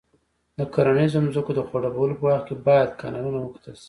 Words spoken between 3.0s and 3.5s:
کانالونه